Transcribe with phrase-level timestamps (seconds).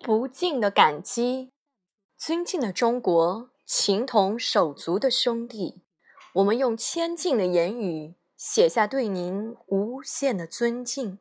[0.00, 1.50] 不尽的感激，
[2.16, 5.82] 尊敬的中国，情同手足的兄弟，
[6.34, 11.18] 我们用谦敬的言语写下对您无限的尊敬，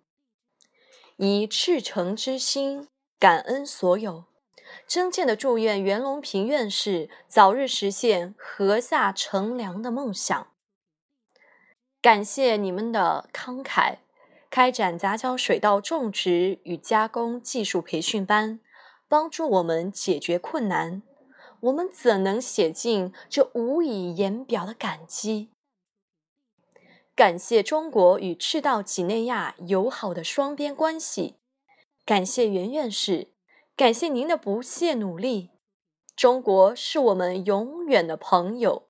[1.18, 2.88] 以赤诚之心
[3.20, 4.26] 感恩所有，
[4.88, 10.48] 真切的祝愿袁隆平院士早日实现禾下乘凉的梦想。
[12.00, 13.98] 感谢你们的慷慨，
[14.50, 18.62] 开展杂交水稻种植与加工技术培训班。
[19.08, 21.02] 帮助我们解决困难，
[21.62, 25.50] 我们怎能写尽这无以言表的感激？
[27.16, 31.38] 感谢中国与赤道几内亚友好的双边关系，
[32.06, 33.30] 感谢袁院士，
[33.76, 35.50] 感谢您的不懈努力。
[36.16, 38.88] 中国是我们永远的朋友。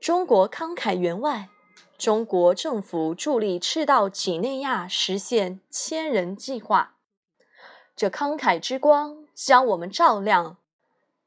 [0.00, 1.48] 中国慷慨援外，
[1.96, 6.97] 中国政府助力赤道几内亚实现千人计划。
[7.98, 10.56] 这慷慨之光将我们照亮，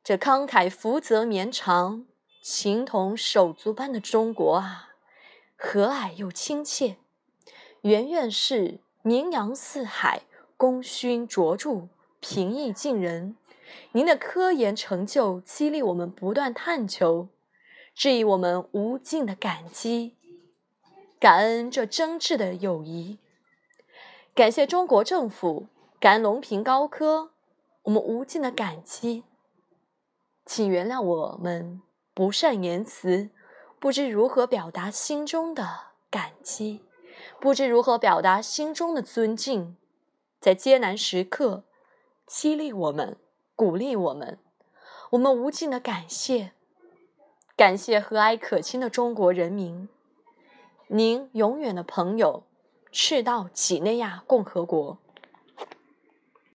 [0.06, 2.06] 这慷慨福泽绵长，
[2.42, 4.92] 情同手足般的中国啊，
[5.58, 6.96] 和蔼又亲切。
[7.82, 10.22] 袁院士名扬四海，
[10.56, 11.90] 功勋卓著，
[12.22, 13.36] 平易近人。
[13.92, 17.28] 您的科研成就激励我们不断探求，
[17.94, 20.16] 致以我们无尽的感激，
[21.20, 23.18] 感恩这真挚的友谊。
[24.34, 25.68] 感谢中国政府。
[26.02, 27.30] 感恩隆平高科，
[27.84, 29.24] 我们无尽的感激，
[30.48, 31.80] 请原谅我们
[32.16, 33.30] 不善言辞，
[33.80, 36.84] 不知如何表达心中的感激，
[37.40, 39.78] 不知如何表达心中的尊敬，
[40.40, 41.66] 在艰难时刻
[42.26, 43.16] 激励我们，
[43.56, 44.40] 鼓励我们，
[45.12, 46.54] 我们无尽的感谢，
[47.56, 49.88] 感谢和蔼可亲的中国人民，
[50.88, 52.42] 您永远的朋友，
[52.92, 54.98] 赤道几内亚共和国。